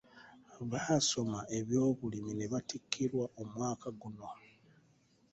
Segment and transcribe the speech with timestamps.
[0.71, 4.29] Baasoma eby'obulimi ne batikkirwa omwaka guno.